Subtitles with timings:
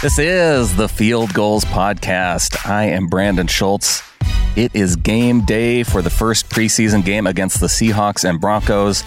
[0.00, 2.70] This is the Field Gulls Podcast.
[2.70, 4.00] I am Brandon Schultz.
[4.54, 9.02] It is game day for the first preseason game against the Seahawks and Broncos.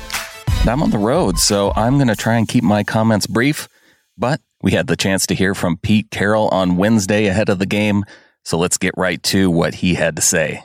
[0.59, 3.70] And I'm on the road, so I'm going to try and keep my comments brief.
[4.18, 7.66] But we had the chance to hear from Pete Carroll on Wednesday ahead of the
[7.66, 8.04] game,
[8.44, 10.62] so let's get right to what he had to say.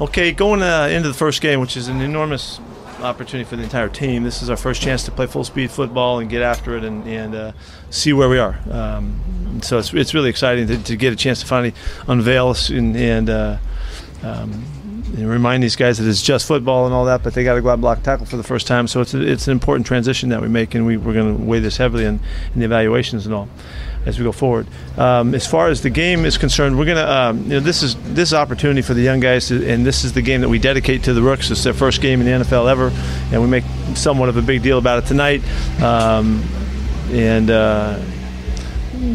[0.00, 2.58] Okay, going uh, into the first game, which is an enormous
[3.02, 4.22] opportunity for the entire team.
[4.22, 7.06] This is our first chance to play full speed football and get after it and,
[7.06, 7.52] and uh,
[7.90, 8.58] see where we are.
[8.70, 11.74] Um, so it's, it's really exciting to, to, get a chance to finally
[12.08, 13.58] unveil us and, and, uh,
[14.22, 14.64] um,
[15.16, 17.62] and, remind these guys that it's just football and all that, but they got to
[17.62, 18.86] go out and block tackle for the first time.
[18.86, 21.42] So it's, a, it's an important transition that we make, and we, we're going to
[21.42, 22.20] weigh this heavily in,
[22.54, 23.48] in the evaluations and all
[24.06, 24.66] as we go forward.
[24.96, 27.96] Um, as far as the game is concerned, we're gonna um, you know this is
[28.14, 31.04] this opportunity for the young guys, to, and this is the game that we dedicate
[31.04, 31.50] to the rooks.
[31.50, 32.90] It's their first game in the NFL ever,
[33.32, 35.42] and we make somewhat of a big deal about it tonight.
[35.82, 36.42] Um,
[37.10, 38.00] and uh,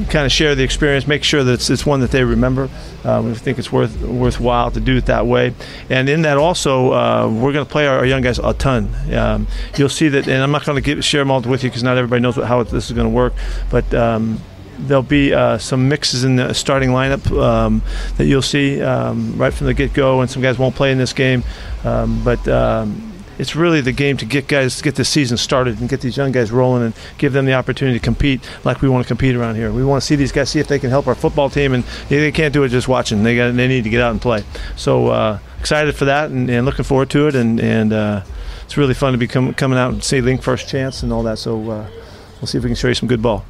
[0.10, 2.70] kind of share the experience, make sure that it's, it's one that they remember.
[3.04, 5.54] Um, we think it's worth worthwhile to do it that way.
[5.90, 8.94] And in that also, uh, we're going to play our, our, young guys a ton.
[9.14, 11.84] Um, you'll see that, and I'm not going to share them all with you because
[11.84, 13.34] not everybody knows what, how this is going to work.
[13.70, 14.42] But um,
[14.80, 17.82] there'll be uh, some mixes in the starting lineup um,
[18.18, 21.14] that you'll see um, right from the get-go, and some guys won't play in this
[21.14, 21.44] game.
[21.84, 25.80] Um, but um, it's really the game to get guys to get the season started
[25.80, 28.90] and get these young guys rolling and give them the opportunity to compete like we
[28.90, 29.72] want to compete around here.
[29.72, 31.84] We want to see these guys see if they can help our football team, and
[32.10, 33.24] they can't do it just watching.
[33.24, 34.44] They got they need to get out and play.
[34.76, 38.24] So uh, excited for that and, and, looking forward to it, and and uh,
[38.64, 41.24] it's really fun to be com- coming out and see Link first chance and all
[41.24, 41.38] that.
[41.38, 41.90] So uh,
[42.40, 43.46] we'll see if we can show you some good ball.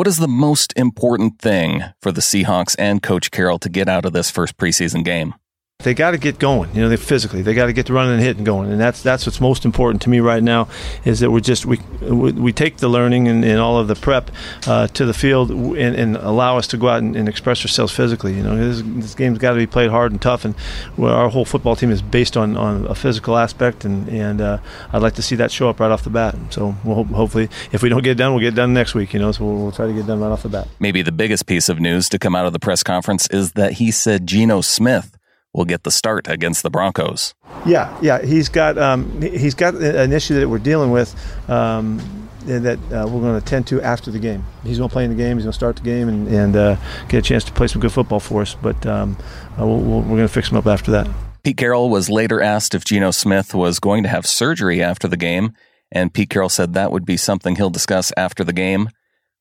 [0.00, 4.06] What is the most important thing for the Seahawks and Coach Carroll to get out
[4.06, 5.34] of this first preseason game?
[5.82, 7.42] They got to get going, you know, they physically.
[7.42, 10.02] They got to get the running and hitting going, and that's that's what's most important
[10.02, 10.68] to me right now.
[11.04, 14.30] Is that we're just we we take the learning and, and all of the prep
[14.66, 17.92] uh, to the field and, and, allow us to go out and, and express ourselves
[17.92, 18.34] physically.
[18.34, 20.54] You know, this, this game's got to be played hard and tough, and
[20.98, 24.58] our whole football team is based on, on a physical aspect, and and uh,
[24.92, 26.36] I'd like to see that show up right off the bat.
[26.50, 29.14] So we'll hope, hopefully, if we don't get done, we'll get done next week.
[29.14, 30.68] You know, so we'll, we'll try to get done right off the bat.
[30.78, 33.74] Maybe the biggest piece of news to come out of the press conference is that
[33.74, 35.16] he said Geno Smith
[35.52, 37.34] will get the start against the Broncos.
[37.66, 41.14] Yeah, yeah, he's got um, he's got an issue that we're dealing with.
[41.48, 42.00] Um,
[42.46, 44.44] that uh, we're going to attend to after the game.
[44.64, 45.36] He's going to play in the game.
[45.36, 46.76] He's going to start the game and, and uh,
[47.08, 48.54] get a chance to play some good football for us.
[48.54, 49.16] But um,
[49.60, 51.08] uh, we we are going to fix him up after that.
[51.42, 55.16] Pete Carroll was later asked if Geno Smith was going to have surgery after the
[55.16, 55.52] game,
[55.90, 58.88] and Pete Carroll said that would be something he'll discuss after the game.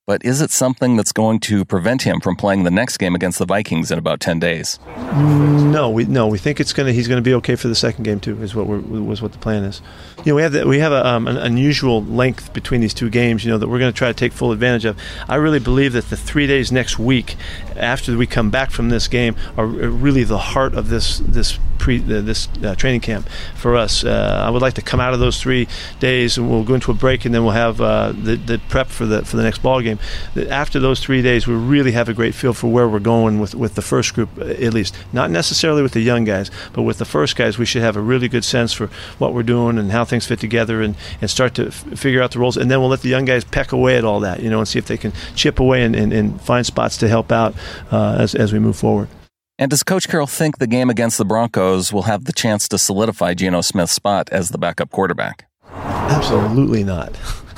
[0.09, 3.37] But is it something that's going to prevent him from playing the next game against
[3.37, 4.79] the Vikings in about ten days?
[5.13, 7.75] No, we no, we think it's going to he's going to be okay for the
[7.75, 8.41] second game too.
[8.41, 9.83] Is what we're, was what the plan is.
[10.25, 13.11] You know, we have the, we have a, um, an unusual length between these two
[13.11, 13.45] games.
[13.45, 14.97] You know that we're going to try to take full advantage of.
[15.27, 17.35] I really believe that the three days next week
[17.75, 21.97] after we come back from this game are really the heart of this this pre
[21.99, 24.03] uh, this uh, training camp for us.
[24.03, 25.67] Uh, I would like to come out of those three
[25.99, 28.87] days and we'll go into a break and then we'll have uh, the the prep
[28.87, 29.99] for the for the next ball game
[30.49, 33.55] after those three days, we really have a great feel for where we're going with,
[33.55, 34.95] with the first group, uh, at least.
[35.13, 38.01] Not necessarily with the young guys, but with the first guys, we should have a
[38.01, 41.55] really good sense for what we're doing and how things fit together and, and start
[41.55, 42.57] to f- figure out the roles.
[42.57, 44.67] And then we'll let the young guys peck away at all that, you know, and
[44.67, 47.55] see if they can chip away and, and, and find spots to help out
[47.91, 49.09] uh, as, as we move forward.
[49.59, 52.77] And does Coach Carroll think the game against the Broncos will have the chance to
[52.77, 55.49] solidify Geno Smith's spot as the backup quarterback?
[55.73, 57.13] Absolutely not.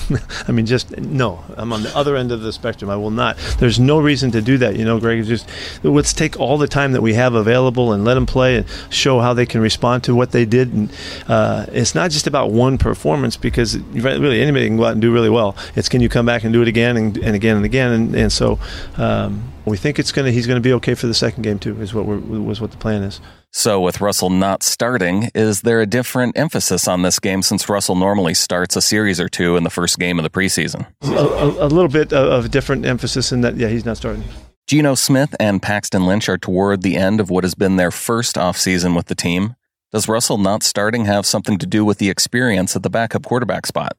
[0.47, 1.43] I mean, just no.
[1.57, 2.89] I'm on the other end of the spectrum.
[2.89, 3.37] I will not.
[3.59, 4.75] There's no reason to do that.
[4.75, 5.23] You know, Greg.
[5.25, 5.47] Just
[5.83, 9.19] let's take all the time that we have available and let them play and show
[9.19, 10.73] how they can respond to what they did.
[10.73, 10.91] And
[11.27, 15.13] uh, it's not just about one performance because really anybody can go out and do
[15.13, 15.55] really well.
[15.75, 17.91] It's can you come back and do it again and, and again and again.
[17.91, 18.59] And, and so
[18.97, 20.31] um, we think it's gonna.
[20.31, 21.79] He's gonna be okay for the second game too.
[21.81, 23.21] Is what was what the plan is.
[23.53, 27.95] So, with Russell not starting, is there a different emphasis on this game since Russell
[27.95, 30.87] normally starts a series or two in the first game of the preseason?
[31.01, 34.23] A, a, a little bit of different emphasis in that, yeah, he's not starting.
[34.67, 38.37] Geno Smith and Paxton Lynch are toward the end of what has been their first
[38.37, 39.57] offseason with the team.
[39.91, 43.65] Does Russell not starting have something to do with the experience at the backup quarterback
[43.65, 43.97] spot?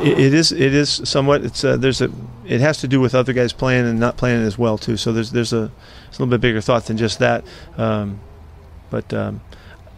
[0.00, 2.08] it is it is somewhat it's uh, there's a
[2.46, 5.12] it has to do with other guys playing and not playing as well too so
[5.12, 5.72] there's there's a
[6.06, 7.44] it's a little bit bigger thought than just that
[7.76, 8.20] um,
[8.90, 9.40] but um,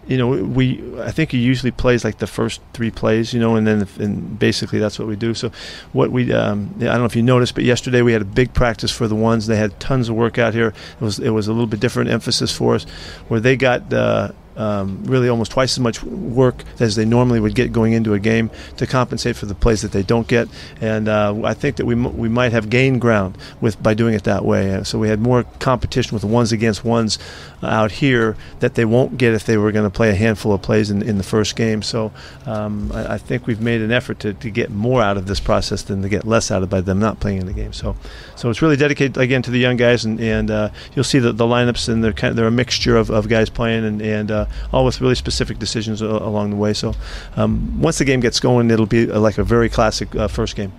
[0.07, 3.55] you know, we I think he usually plays like the first three plays, you know,
[3.57, 5.35] and then and basically that's what we do.
[5.35, 5.53] So,
[5.93, 8.53] what we um, I don't know if you noticed, but yesterday we had a big
[8.53, 9.47] practice for the ones.
[9.47, 10.69] They had tons of work out here.
[11.01, 12.85] It was it was a little bit different emphasis for us,
[13.29, 13.93] where they got.
[13.93, 18.13] Uh, um, really almost twice as much work as they normally would get going into
[18.13, 20.49] a game to compensate for the plays that they don't get.
[20.83, 24.15] And uh, I think that we m- we might have gained ground with by doing
[24.15, 24.75] it that way.
[24.75, 27.19] Uh, so we had more competition with ones against ones
[27.63, 30.61] out here that they won't get if they were going to play a handful of
[30.61, 31.83] plays in, in the first game.
[31.83, 32.13] So
[32.47, 35.41] um, I, I, think we've made an effort to, to get more out of this
[35.41, 37.73] process than to get less out of by them not playing in the game.
[37.73, 37.97] So
[38.37, 41.33] so it's really dedicated again to the young guys, and, and uh, you'll see the,
[41.33, 44.31] the lineups and they're kind of, they're a mixture of, of guys playing and, and
[44.31, 46.73] uh, all with really specific decisions along the way.
[46.73, 46.95] So
[47.37, 50.73] um, once the game gets going, it'll be like a very classic uh, first game.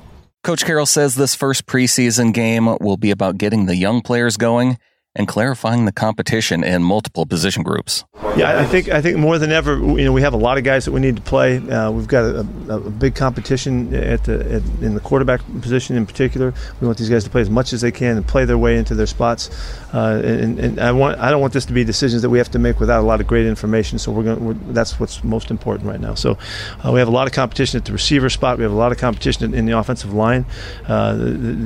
[0.44, 4.80] Coach Carroll says this first preseason game will be about getting the young players going
[5.16, 8.06] and clarifying the competition in multiple position groups.
[8.38, 10.64] Yeah, I think I think more than ever, you know, we have a lot of
[10.64, 11.58] guys that we need to play.
[11.58, 16.06] Uh, we've got a, a, big competition at the at, in the quarterback position in
[16.06, 16.54] particular.
[16.80, 18.78] We want these guys to play as much as they can and play their way
[18.78, 19.50] into their spots.
[19.94, 22.52] Uh, and, and, I want I don't want this to be decisions that we have
[22.52, 24.00] to make without a lot of great information.
[24.00, 26.14] So we're going that's what's most important right now.
[26.14, 26.38] So
[26.86, 28.58] uh, we have a lot of competition at the receiver spot.
[28.58, 30.46] We have a lot of competition in, the offensive line.
[30.88, 31.18] Uh,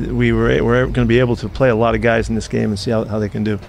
[0.09, 2.47] we were we're going to be able to play a lot of guys in this
[2.47, 3.59] game and see how, how they can do.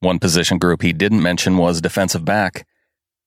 [0.00, 2.66] One position group he didn't mention was defensive back.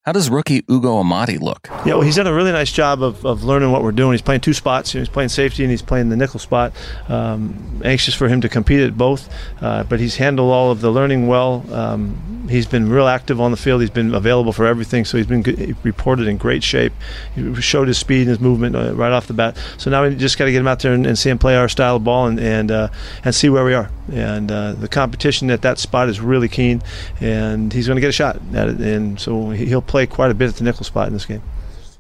[0.04, 1.68] How does rookie Ugo Amadi look?
[1.86, 4.14] Yeah, well, he's done a really nice job of, of learning what we're doing.
[4.14, 4.94] He's playing two spots.
[4.94, 6.74] He's playing safety and he's playing the nickel spot.
[7.08, 9.30] Um, anxious for him to compete at both,
[9.62, 11.64] uh, but he's handled all of the learning well.
[11.72, 13.82] Um, he's been real active on the field.
[13.82, 16.94] He's been available for everything, so he's been good, reported in great shape.
[17.36, 19.56] He showed his speed and his movement uh, right off the bat.
[19.78, 21.56] So now we just got to get him out there and, and, see him play
[21.56, 22.88] our style of ball and and, uh,
[23.24, 23.92] and see where we are.
[24.12, 26.82] And uh, the competition at that spot is really keen,
[27.20, 28.80] and he's going to get a shot at it.
[28.80, 31.44] And so he'll play quite a bit at the nickel spot in this game.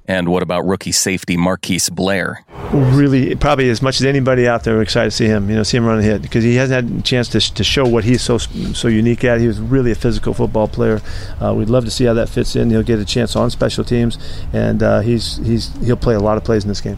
[0.07, 2.43] And what about rookie safety Marquise Blair?
[2.73, 5.49] Really, probably as much as anybody out there, we're excited to see him.
[5.49, 7.87] You know, see him run ahead because he hasn't had a chance to, to show
[7.87, 9.39] what he's so so unique at.
[9.39, 11.01] He was really a physical football player.
[11.39, 12.69] Uh, we'd love to see how that fits in.
[12.71, 14.17] He'll get a chance on special teams,
[14.53, 16.97] and uh, he's he's he'll play a lot of plays in this game.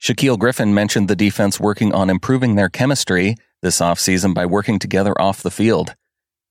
[0.00, 5.18] Shaquill Griffin mentioned the defense working on improving their chemistry this offseason by working together
[5.18, 5.94] off the field.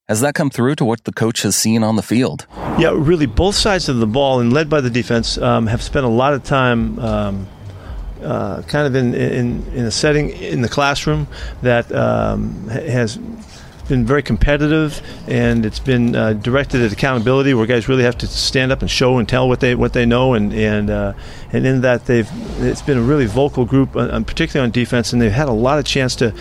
[0.09, 2.45] Has that come through to what the coach has seen on the field?
[2.77, 6.05] Yeah, really, both sides of the ball and led by the defense um, have spent
[6.05, 6.99] a lot of time.
[6.99, 7.47] Um,
[8.21, 11.27] uh, kind of in, in, in a setting in the classroom
[11.61, 13.17] that um, has
[13.89, 18.25] been very competitive and it's been uh, directed at accountability where guys really have to
[18.27, 21.11] stand up and show and tell what they what they know and and uh,
[21.51, 22.29] and in that they've
[22.61, 25.77] it's been a really vocal group uh, particularly on defense and they've had a lot
[25.77, 26.33] of chance to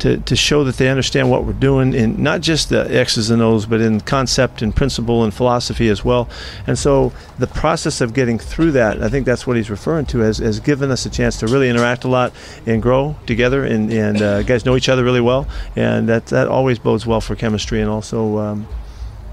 [0.00, 3.42] to, to show that they understand what we're doing in not just the X's and
[3.42, 6.28] O's, but in concept and principle and philosophy as well.
[6.66, 10.18] And so the process of getting through that, I think that's what he's referring to,
[10.18, 12.32] has, has given us a chance to really interact a lot
[12.66, 13.64] and grow together.
[13.64, 15.46] And, and uh, guys know each other really well,
[15.76, 18.38] and that, that always bodes well for chemistry and also.
[18.38, 18.68] Um,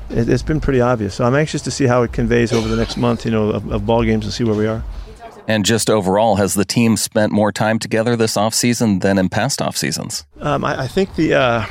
[0.10, 1.16] it, has been pretty obvious.
[1.16, 3.72] So I'm anxious to see how it conveys over the next month, you know, of,
[3.72, 4.84] of ball games and see where we are.
[5.50, 9.64] And just overall, has the team spent more time together this offseason than in past
[9.64, 10.24] off seasons?
[10.40, 11.34] Um, I, I, think the.
[11.34, 11.66] Uh,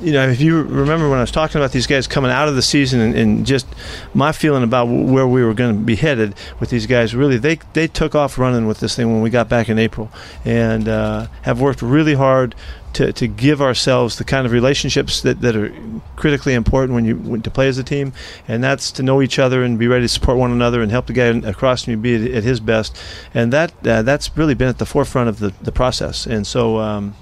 [0.00, 2.54] you know, if you remember when I was talking about these guys coming out of
[2.54, 3.66] the season and, and just
[4.14, 7.58] my feeling about where we were going to be headed with these guys, really, they
[7.72, 10.08] they took off running with this thing when we got back in April,
[10.44, 12.54] and uh, have worked really hard
[12.94, 15.72] to, to give ourselves the kind of relationships that, that are
[16.16, 18.12] critically important when you when, to play as a team,
[18.48, 21.06] and that's to know each other and be ready to support one another and help
[21.06, 22.96] the guy across from you be at, at his best,
[23.34, 26.78] and that uh, that's really been at the forefront of the, the process, and so.
[26.78, 27.14] Um,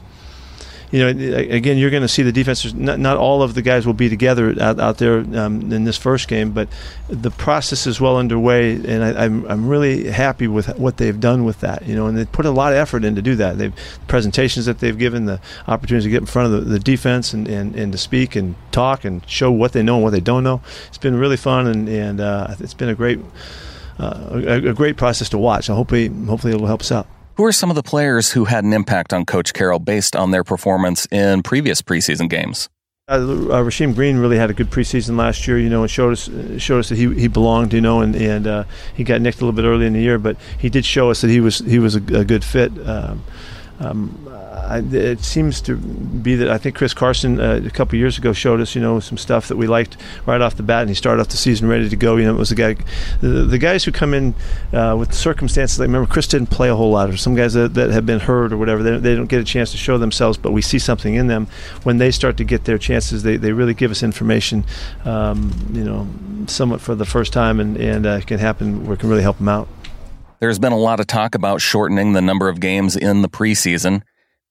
[0.90, 2.74] you know, again, you're going to see the defenses.
[2.74, 5.96] Not, not, all of the guys will be together out, out there um, in this
[5.96, 6.68] first game, but
[7.08, 11.18] the process is well underway, and I, am I'm, I'm really happy with what they've
[11.18, 11.86] done with that.
[11.86, 13.58] You know, and they put a lot of effort in to do that.
[13.58, 13.72] They've
[14.08, 17.46] presentations that they've given, the opportunities to get in front of the, the defense and,
[17.46, 20.42] and, and to speak and talk and show what they know and what they don't
[20.42, 20.60] know.
[20.88, 23.20] It's been really fun, and and uh, it's been a great.
[23.98, 25.66] Uh, a, a, great process to watch.
[25.66, 27.06] So hopefully, hopefully it'll help us out.
[27.36, 30.30] Who are some of the players who had an impact on Coach Carroll based on
[30.30, 32.68] their performance in previous preseason games?
[33.08, 33.18] Uh, uh,
[33.64, 36.78] Rasheem Green really had a good preseason last year, you know, and showed us showed
[36.78, 39.56] us that he, he belonged, you know, and and uh, he got nicked a little
[39.56, 41.96] bit early in the year, but he did show us that he was he was
[41.96, 42.70] a, a good fit.
[42.86, 43.24] Um,
[43.80, 48.18] um, I, it seems to be that I think Chris Carson uh, a couple years
[48.18, 49.96] ago showed us, you know, some stuff that we liked
[50.26, 52.16] right off the bat, and he started off the season ready to go.
[52.16, 52.76] You know, it was the guy,
[53.20, 54.34] the, the guys who come in
[54.72, 55.78] uh, with circumstances.
[55.78, 58.20] Like remember, Chris didn't play a whole lot, or some guys that, that have been
[58.20, 58.82] hurt or whatever.
[58.82, 61.46] They, they don't get a chance to show themselves, but we see something in them
[61.82, 63.22] when they start to get their chances.
[63.22, 64.64] They, they really give us information,
[65.06, 66.06] um, you know,
[66.46, 69.38] somewhat for the first time, and and uh, can happen where it can really help
[69.38, 69.68] them out.
[70.40, 74.00] There's been a lot of talk about shortening the number of games in the preseason.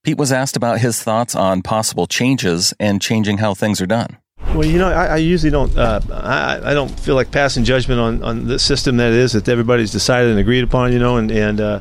[0.04, 4.16] Pete was asked about his thoughts on possible changes and changing how things are done.
[4.48, 5.76] Well, you know, I, I usually don't.
[5.76, 9.48] Uh, I, I don't feel like passing judgment on, on the system that is that
[9.48, 10.92] everybody's decided and agreed upon.
[10.92, 11.80] You know, and and uh,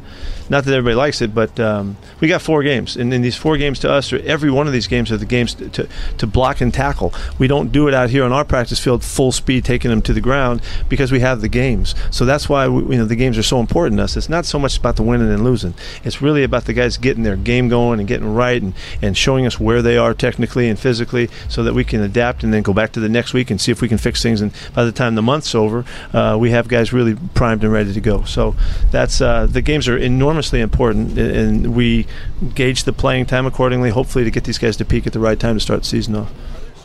[0.50, 3.58] not that everybody likes it, but um, we got four games, and, in these four
[3.58, 6.28] games to us, are, every one of these games are the games to, to, to
[6.28, 7.14] block and tackle.
[7.38, 10.14] We don't do it out here on our practice field full speed, taking them to
[10.14, 11.94] the ground because we have the games.
[12.12, 14.18] So that's why we, you know the games are so important to us.
[14.18, 15.74] It's not so much about the winning and losing.
[16.04, 19.46] It's really about the guys getting their game going and getting right and, and showing
[19.46, 22.74] us where they are technically and physically, so that we can adapt and then go
[22.74, 24.42] back to the next week and see if we can fix things.
[24.42, 27.94] And by the time the month's over, uh, we have guys really primed and ready
[27.94, 28.24] to go.
[28.24, 28.56] So
[28.90, 32.08] that's uh, the games are enormously important, and we
[32.56, 33.92] gauge the playing time accordingly.
[33.92, 36.16] Hopefully, to get these guys to peak at the right time to start the season
[36.16, 36.32] off.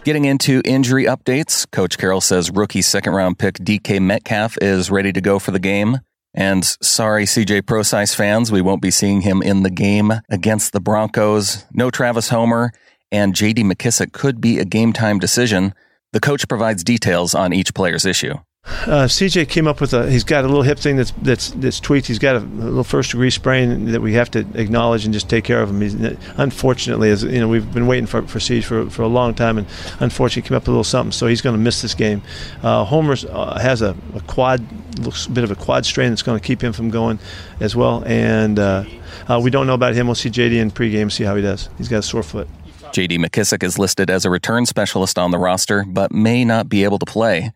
[0.04, 5.14] Getting into injury updates, Coach Carroll says rookie second round pick DK Metcalf is ready
[5.14, 6.00] to go for the game.
[6.34, 10.80] And sorry, CJ Prosise fans, we won't be seeing him in the game against the
[10.80, 11.64] Broncos.
[11.72, 12.72] No Travis Homer,
[13.14, 15.72] and JD McKissick could be a game time decision.
[16.12, 18.34] The coach provides details on each player's issue.
[18.64, 20.10] Uh, CJ came up with a.
[20.10, 22.06] He's got a little hip thing that's that's that's tweaked.
[22.06, 25.28] He's got a, a little first degree sprain that we have to acknowledge and just
[25.28, 25.82] take care of him.
[25.82, 25.94] He's,
[26.38, 29.58] unfortunately, as you know, we've been waiting for for CJ for, for a long time,
[29.58, 29.66] and
[30.00, 31.12] unfortunately, came up with a little something.
[31.12, 32.22] So he's going to miss this game.
[32.62, 34.66] Uh, Homer uh, has a, a quad,
[34.98, 37.18] looks a bit of a quad strain that's going to keep him from going
[37.60, 38.02] as well.
[38.06, 38.84] And uh,
[39.28, 40.06] uh, we don't know about him.
[40.06, 41.68] We'll see JD in pregame, see how he does.
[41.76, 42.48] He's got a sore foot.
[42.94, 46.84] JD McKissick is listed as a return specialist on the roster, but may not be
[46.84, 47.50] able to play.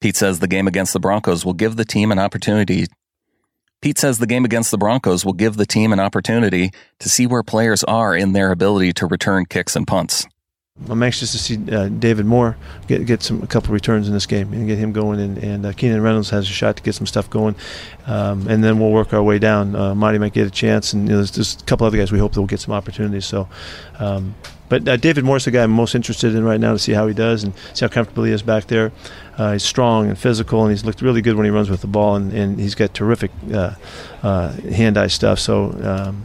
[0.00, 2.86] Pete says the game against the Broncos will give the team an opportunity.
[3.80, 7.28] Pete says the game against the Broncos will give the team an opportunity to see
[7.28, 10.26] where players are in their ability to return kicks and punts.
[10.88, 12.56] I'm anxious to see uh, David Moore
[12.88, 15.20] get get some a couple returns in this game and get him going.
[15.20, 17.54] And, and uh, Keenan Reynolds has a shot to get some stuff going,
[18.06, 19.76] um, and then we'll work our way down.
[19.76, 22.10] Uh, Marty might get a chance, and you know, there's, there's, a couple other guys
[22.10, 23.26] we hope that will get some opportunities.
[23.26, 23.48] So,
[23.98, 24.34] um,
[24.72, 27.06] but uh, David Moore's the guy I'm most interested in right now to see how
[27.06, 28.90] he does and see how comfortable he is back there.
[29.36, 31.86] Uh, he's strong and physical, and he's looked really good when he runs with the
[31.86, 33.74] ball, and, and he's got terrific uh,
[34.22, 35.38] uh, hand-eye stuff.
[35.38, 36.24] So, um,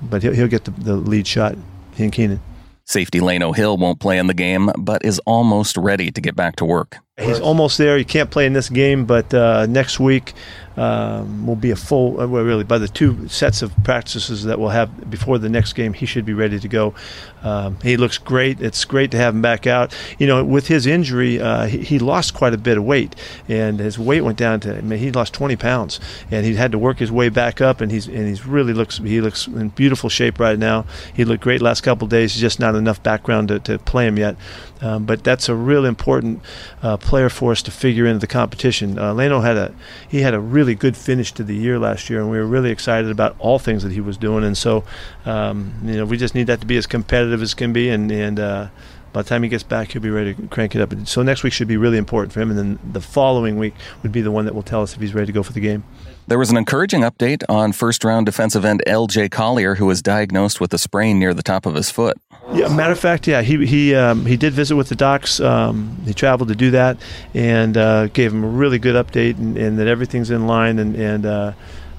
[0.00, 1.56] but he'll, he'll get the, the lead shot.
[1.96, 2.40] He and Keenan.
[2.84, 6.54] Safety Lano Hill won't play in the game, but is almost ready to get back
[6.56, 6.98] to work.
[7.20, 7.98] He's almost there.
[7.98, 10.32] He can't play in this game, but uh, next week
[10.78, 12.18] um, will be a full.
[12.18, 15.74] Uh, well, really, by the two sets of practices that we'll have before the next
[15.74, 16.94] game, he should be ready to go.
[17.42, 18.62] Um, he looks great.
[18.62, 19.94] It's great to have him back out.
[20.18, 23.14] You know, with his injury, uh, he, he, lost quite a bit of weight,
[23.46, 24.78] and his weight went down to.
[24.78, 26.00] I mean, he lost 20 pounds,
[26.30, 27.82] and he had to work his way back up.
[27.82, 28.96] And he's and he's really looks.
[28.96, 30.86] He looks in beautiful shape right now.
[31.12, 32.34] He looked great last couple days.
[32.34, 34.36] Just not enough background to, to play him yet.
[34.80, 36.42] Um, but that's a real important
[36.82, 38.98] uh, player for us to figure into the competition.
[38.98, 39.74] Uh, Lano had a
[40.08, 42.70] he had a really good finish to the year last year, and we were really
[42.70, 44.44] excited about all things that he was doing.
[44.44, 44.84] And so,
[45.26, 48.10] um, you know, we just need that to be as competitive as can be, and
[48.10, 48.40] and.
[48.40, 48.68] Uh,
[49.12, 50.92] by the time he gets back, he'll be ready to crank it up.
[51.06, 54.12] So next week should be really important for him, and then the following week would
[54.12, 55.84] be the one that will tell us if he's ready to go for the game.
[56.28, 59.28] There was an encouraging update on first round defensive end L.J.
[59.28, 62.16] Collier, who was diagnosed with a sprain near the top of his foot.
[62.52, 65.40] Yeah, matter of fact, yeah, he he um, he did visit with the docs.
[65.40, 66.96] Um, he traveled to do that,
[67.34, 70.96] and uh, gave him a really good update, and, and that everything's in line, and
[70.96, 71.26] and.
[71.26, 71.52] Uh,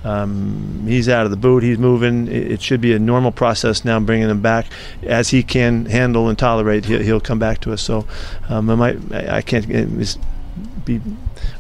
[0.04, 1.64] um, he's out of the boot.
[1.64, 2.28] He's moving.
[2.28, 4.68] It, should be a normal process now, bringing him back
[5.04, 6.86] as he can handle and tolerate.
[6.86, 7.82] He'll, he'll come back to us.
[7.82, 8.06] So
[8.50, 9.14] um, I might.
[9.14, 9.68] I, can't
[10.86, 11.02] be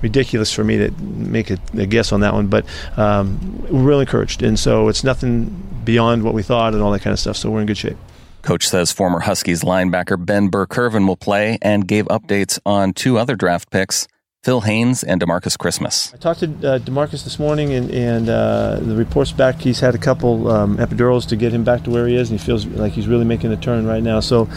[0.02, 2.66] ridiculous for me to make a, a guess on that one, but
[2.98, 7.02] um, we're real encouraged, and so it's nothing beyond what we thought and all that
[7.02, 7.38] kind of stuff.
[7.38, 7.98] So we're in good shape.
[8.42, 13.36] Coach says former Huskies linebacker Ben Burr-Kirven will play and gave updates on two other
[13.36, 14.08] draft picks.
[14.44, 16.14] Phil Haynes and Demarcus Christmas.
[16.14, 19.96] I talked to uh, Demarcus this morning, and, and uh, the reports back he's had
[19.96, 22.66] a couple um, epidurals to get him back to where he is, and he feels
[22.66, 24.20] like he's really making a turn right now.
[24.20, 24.50] So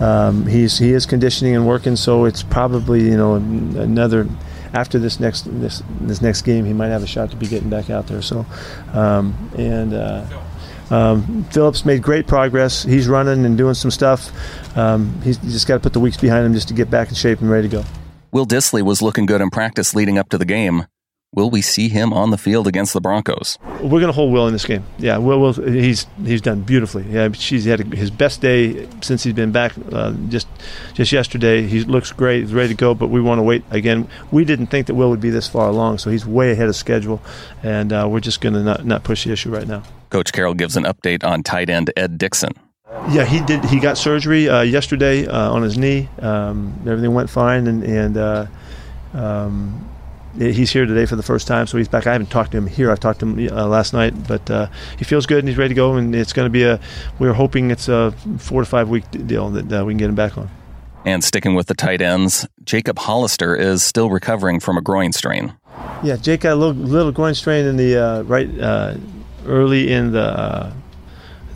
[0.00, 1.94] um, he's he is conditioning and working.
[1.94, 4.26] So it's probably you know another
[4.72, 7.68] after this next this this next game, he might have a shot to be getting
[7.68, 8.22] back out there.
[8.22, 8.46] So
[8.94, 9.94] um, and.
[9.94, 10.26] Uh,
[10.90, 12.82] um, Phillips made great progress.
[12.82, 14.30] He's running and doing some stuff.
[14.76, 17.14] Um, he's just got to put the weeks behind him just to get back in
[17.14, 17.84] shape and ready to go.
[18.34, 20.86] Will Dissly was looking good in practice leading up to the game.
[21.36, 23.60] Will we see him on the field against the Broncos?
[23.80, 24.84] We're going to hold Will in this game.
[24.98, 27.04] Yeah, Will, Will he's he's done beautifully.
[27.08, 29.74] Yeah, she's had his best day since he's been back.
[29.92, 30.48] Uh, just
[30.94, 32.40] just yesterday, he looks great.
[32.40, 32.92] He's ready to go.
[32.92, 34.08] But we want to wait again.
[34.32, 36.74] We didn't think that Will would be this far along, so he's way ahead of
[36.74, 37.22] schedule,
[37.62, 39.84] and uh, we're just going to not not push the issue right now.
[40.10, 42.50] Coach Carroll gives an update on tight end Ed Dickson.
[43.10, 43.64] Yeah, he did.
[43.64, 46.08] He got surgery uh, yesterday uh, on his knee.
[46.20, 48.46] Um, everything went fine, and, and uh,
[49.12, 49.88] um,
[50.38, 52.06] he's here today for the first time, so he's back.
[52.06, 52.90] I haven't talked to him here.
[52.90, 55.70] I talked to him uh, last night, but uh, he feels good and he's ready
[55.70, 55.94] to go.
[55.94, 56.80] And it's going to be a.
[57.18, 60.38] We're hoping it's a four to five week deal that we can get him back
[60.38, 60.50] on.
[61.04, 65.54] And sticking with the tight ends, Jacob Hollister is still recovering from a groin strain.
[66.02, 68.96] Yeah, Jake got a little, little groin strain in the uh, right uh,
[69.46, 70.72] early in the uh,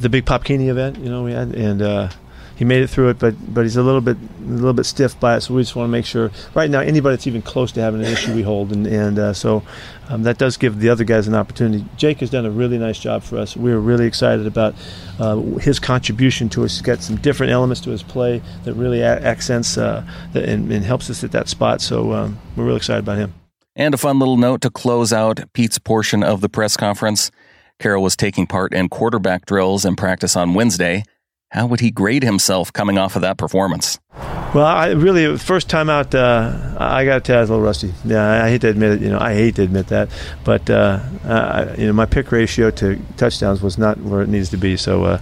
[0.01, 0.99] the big Popkini event.
[0.99, 2.11] You know, we had and uh,
[2.59, 5.19] he made it through it, but but he's a little bit a little bit stiff
[5.21, 5.43] by it.
[5.43, 6.33] So we just want to make sure.
[6.55, 9.33] Right now, anybody that's even close to having an issue, we hold, and and uh,
[9.33, 9.63] so
[10.09, 11.85] um, that does give the other guys an opportunity.
[11.97, 13.57] Jake has done a really nice job for us.
[13.57, 14.75] We're really excited about
[15.21, 16.73] uh, his contribution to us.
[16.73, 21.11] He's got some different elements to his play that really accents uh, and, and, helps
[21.11, 21.81] us at that spot.
[21.81, 23.35] So um, we're really excited about him.
[23.77, 27.31] And a fun little note to close out Pete's portion of the press conference.
[27.79, 31.05] Carroll was taking part in quarterback drills and practice on Wednesday.
[31.51, 33.99] How would he grade himself coming off of that performance?
[34.55, 37.53] Well, I really first time out, uh, I got to tell you, I was a
[37.53, 37.95] little rusty.
[38.05, 39.01] Yeah, I hate to admit it.
[39.01, 40.09] You know, I hate to admit that,
[40.45, 44.51] but uh, I, you know, my pick ratio to touchdowns was not where it needs
[44.51, 44.77] to be.
[44.77, 45.05] So.
[45.05, 45.21] Uh,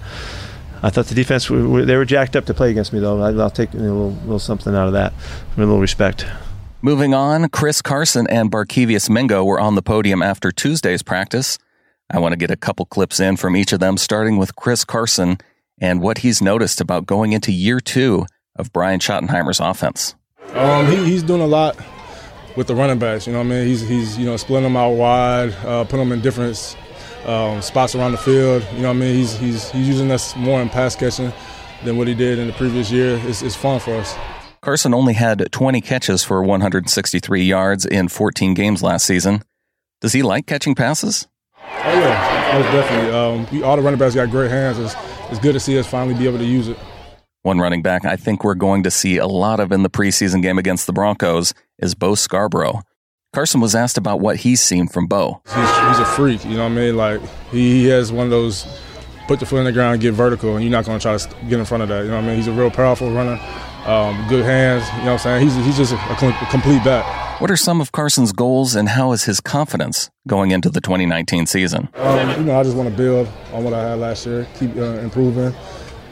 [0.83, 3.21] I thought the defense they were jacked up to play against me, though.
[3.21, 5.15] I'll take a little, little something out of that,
[5.57, 6.27] a little respect.
[6.83, 11.59] Moving on, Chris Carson and Barkevious Mingo were on the podium after Tuesday's practice.
[12.11, 14.85] I want to get a couple clips in from each of them, starting with Chris
[14.85, 15.39] Carson
[15.79, 20.15] and what he's noticed about going into year two of Brian Schottenheimer's offense.
[20.55, 21.77] Um, he, he's doing a lot
[22.57, 23.27] with the running backs.
[23.27, 23.67] You know what I mean?
[23.67, 26.77] He's, he's you know splitting them out wide, uh, putting them in different
[27.27, 28.67] um, spots around the field.
[28.73, 29.15] You know what I mean?
[29.15, 31.33] He's, he's, he's using us more in pass catching
[31.85, 33.21] than what he did in the previous year.
[33.25, 34.17] It's, it's fun for us.
[34.63, 39.43] Carson only had 20 catches for 163 yards in 14 games last season.
[40.01, 41.29] Does he like catching passes?
[41.69, 43.11] Oh yeah, most definitely.
[43.11, 44.79] Um, we, all the running backs got great hands.
[44.79, 44.95] It's,
[45.31, 46.79] it's good to see us finally be able to use it.
[47.43, 50.43] One running back I think we're going to see a lot of in the preseason
[50.43, 52.83] game against the Broncos is Bo Scarborough.
[53.33, 55.43] Carson was asked about what he's seen from Bo.
[55.45, 56.97] He's, he's, a freak, you know what I mean?
[56.97, 57.21] Like,
[57.51, 58.67] he, he has one of those
[59.29, 61.29] put the foot in the ground, get vertical, and you're not going to try to
[61.49, 62.05] get in front of that.
[62.05, 62.37] You know what I mean?
[62.37, 63.39] He's a real powerful runner,
[63.85, 64.89] um, good hands.
[64.99, 65.49] You know what I'm saying?
[65.49, 67.26] He's, he's just a, a complete back.
[67.39, 71.45] What are some of Carson's goals, and how is his confidence going into the 2019
[71.45, 71.91] season?
[71.97, 74.75] Um, you know, I just want to build on what I had last year, keep
[74.75, 75.55] uh, improving.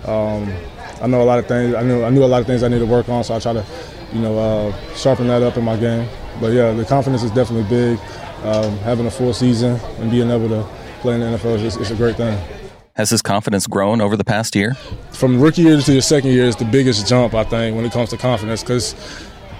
[0.04, 0.52] Um,
[1.00, 1.74] I know a lot of things.
[1.74, 3.38] I knew I knew a lot of things I need to work on, so I
[3.38, 3.64] try to,
[4.12, 6.06] you know, uh, sharpen that up in my game.
[6.42, 7.98] But yeah, the confidence is definitely big.
[8.42, 10.68] Um, having a full season and being able to
[11.00, 12.38] play in the NFL is it's a great thing.
[12.96, 14.74] Has his confidence grown over the past year?
[15.12, 17.92] From rookie year to your second year is the biggest jump, I think, when it
[17.92, 18.94] comes to confidence, because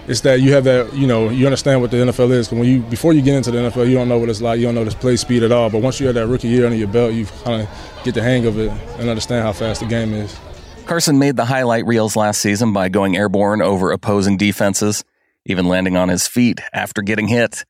[0.06, 2.48] it's that you have that, you know, you understand what the NFL is.
[2.48, 4.58] But when you before you get into the NFL, you don't know what it's like.
[4.58, 5.70] You don't know this play speed at all.
[5.70, 8.22] But once you have that rookie year under your belt, you kind of get the
[8.22, 10.36] hang of it and understand how fast the game is.
[10.86, 15.02] Carson made the highlight reels last season by going airborne over opposing defenses,
[15.46, 17.64] even landing on his feet after getting hit.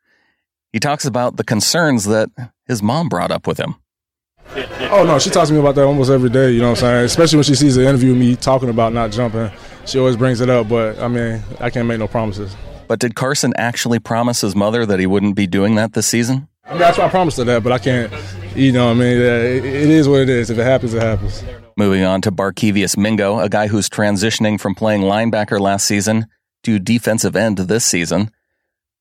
[0.73, 2.29] He talks about the concerns that
[2.66, 3.77] his mom brought up with him.
[4.90, 6.51] Oh no, she talks to me about that almost every day.
[6.51, 7.05] You know what I'm saying?
[7.05, 9.51] Especially when she sees the interview of me talking about not jumping,
[9.87, 10.68] she always brings it up.
[10.68, 12.55] But I mean, I can't make no promises.
[12.87, 16.49] But did Carson actually promise his mother that he wouldn't be doing that this season?
[16.66, 18.12] I mean, that's why I promised her that, but I can't.
[18.55, 20.51] You know, I mean, it, it is what it is.
[20.51, 21.42] If it happens, it happens.
[21.77, 26.27] Moving on to Barkevious Mingo, a guy who's transitioning from playing linebacker last season
[26.62, 28.31] to defensive end this season.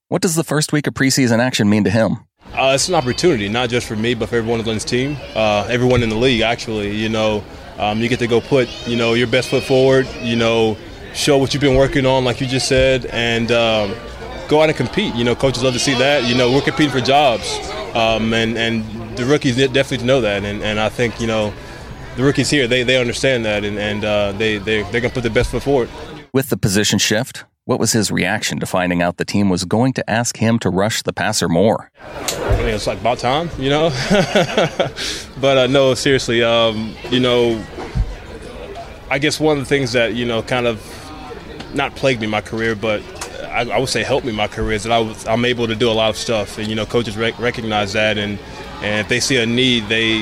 [0.10, 2.18] What does the first week of preseason action mean to him?
[2.54, 5.66] Uh, it's an opportunity, not just for me, but for everyone on this team, uh,
[5.70, 6.42] everyone in the league.
[6.42, 7.44] Actually, you know,
[7.78, 10.08] um, you get to go put you know your best foot forward.
[10.22, 10.78] You know,
[11.14, 13.96] show what you've been working on, like you just said, and um,
[14.48, 15.16] go out and compete.
[15.16, 16.26] You know, coaches love to see that.
[16.26, 17.60] You know, we're competing for jobs,
[17.94, 20.44] um, and and the rookies definitely know that.
[20.44, 21.54] And, and I think you know,
[22.16, 25.24] the rookies here they, they understand that, and and uh, they they they're gonna put
[25.24, 25.90] their best foot forward.
[26.34, 29.94] With the position shift, what was his reaction to finding out the team was going
[29.94, 31.90] to ask him to rush the passer more?
[32.02, 33.90] I mean, it's like about time, you know.
[35.40, 37.64] but uh, no, seriously, um, you know,
[39.10, 40.82] I guess one of the things that you know kind of
[41.74, 43.02] not plagued me my career, but
[43.46, 45.76] I, I would say helped me my career is that I was, I'm able to
[45.76, 48.38] do a lot of stuff, and you know, coaches rec- recognize that, and
[48.82, 50.22] and if they see a need, they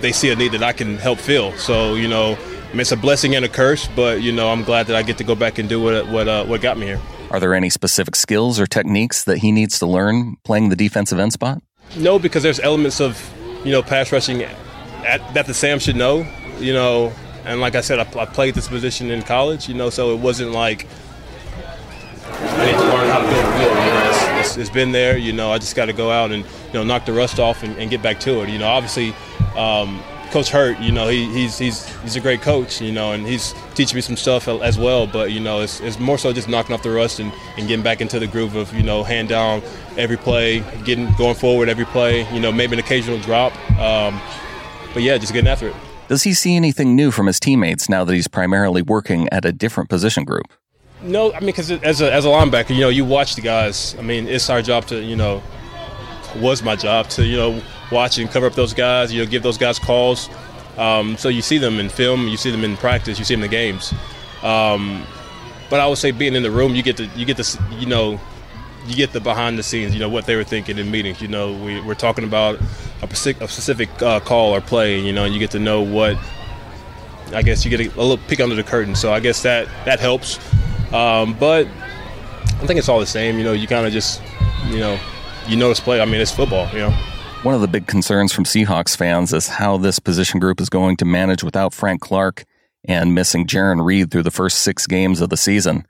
[0.00, 1.52] they see a need that I can help fill.
[1.56, 4.62] So you know I mean, it's a blessing and a curse, but you know, I'm
[4.62, 6.86] glad that I get to go back and do what what uh, what got me
[6.86, 7.00] here.
[7.30, 11.18] Are there any specific skills or techniques that he needs to learn playing the defensive
[11.18, 11.62] end spot?
[11.96, 13.18] No, because there's elements of
[13.64, 16.26] you know pass rushing at, that the Sam should know.
[16.58, 17.12] You know,
[17.44, 19.66] and like I said, I, I played this position in college.
[19.66, 20.86] You know, so it wasn't like
[22.30, 23.70] I need to learn how to build a field.
[23.70, 25.16] You know, it's, it's, it's been there.
[25.16, 27.62] You know, I just got to go out and you know knock the rust off
[27.62, 28.50] and, and get back to it.
[28.50, 29.14] You know, obviously.
[29.56, 33.26] Um, Coach Hurtt, you know, he, he's he's he's a great coach, you know, and
[33.26, 35.06] he's teaching me some stuff as well.
[35.06, 37.82] But you know, it's, it's more so just knocking off the rust and, and getting
[37.82, 39.62] back into the groove of you know hand down
[39.96, 42.30] every play, getting going forward every play.
[42.32, 44.20] You know, maybe an occasional drop, um,
[44.94, 45.76] but yeah, just getting after it.
[46.08, 49.52] Does he see anything new from his teammates now that he's primarily working at a
[49.52, 50.46] different position group?
[51.02, 53.94] No, I mean, because as a, as a linebacker, you know, you watch the guys.
[53.98, 55.42] I mean, it's our job to, you know,
[56.36, 59.42] was my job to, you know, watch and cover up those guys, you know, give
[59.42, 60.28] those guys calls.
[60.76, 63.42] Um, so you see them in film, you see them in practice, you see them
[63.42, 63.92] in the games.
[64.42, 65.04] Um,
[65.70, 67.86] but I would say being in the room, you get to, you get to, you
[67.86, 68.20] know,
[68.86, 71.20] you get the behind the scenes, you know, what they were thinking in meetings.
[71.20, 72.60] You know, we, we're talking about
[73.02, 75.82] a specific, a specific uh, call or play, you know, and you get to know
[75.82, 76.16] what,
[77.34, 78.94] I guess you get a, a little peek under the curtain.
[78.94, 80.38] So I guess that, that helps.
[80.92, 83.36] Um, but I think it's all the same.
[83.36, 84.22] You know, you kind of just,
[84.68, 84.98] you know,
[85.46, 86.00] you notice play.
[86.00, 86.96] I mean, it's football, you know.
[87.44, 90.96] One of the big concerns from Seahawks fans is how this position group is going
[90.96, 92.44] to manage without Frank Clark
[92.84, 95.86] and missing Jarran Reed through the first six games of the season.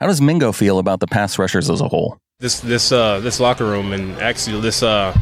[0.00, 2.16] How does Mingo feel about the pass rushers as a whole?
[2.40, 5.14] This this uh, this locker room and actually this uh,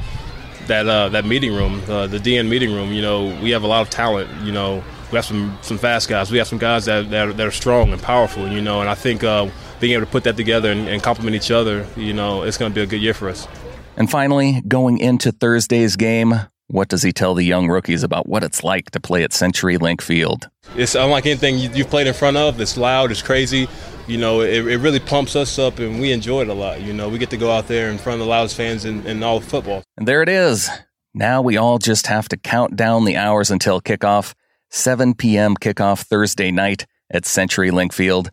[0.68, 2.92] that uh, that meeting room, uh, the DN meeting room.
[2.92, 4.30] You know, we have a lot of talent.
[4.42, 6.30] You know, we have some some fast guys.
[6.30, 8.48] We have some guys that that are, that are strong and powerful.
[8.48, 9.48] You know, and I think uh,
[9.80, 12.70] being able to put that together and, and complement each other, you know, it's going
[12.70, 13.48] to be a good year for us.
[13.96, 16.34] And finally, going into Thursday's game,
[16.68, 20.00] what does he tell the young rookies about what it's like to play at CenturyLink
[20.00, 20.48] Field?
[20.76, 22.60] It's unlike anything you've played in front of.
[22.60, 23.68] It's loud, it's crazy.
[24.08, 26.82] You know, it, it really pumps us up, and we enjoy it a lot.
[26.82, 29.06] You know, we get to go out there in front of the loudest fans in,
[29.06, 29.82] in all of football.
[29.96, 30.68] And there it is.
[31.14, 34.34] Now we all just have to count down the hours until kickoff.
[34.70, 35.54] 7 p.m.
[35.54, 38.30] kickoff Thursday night at CenturyLink Field.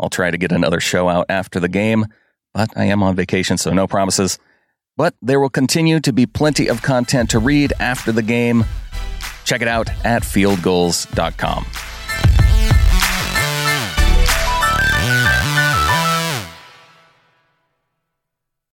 [0.00, 2.06] I'll try to get another show out after the game,
[2.52, 4.38] but I am on vacation, so no promises.
[4.96, 8.64] But there will continue to be plenty of content to read after the game.
[9.44, 11.66] Check it out at fieldgulls.com.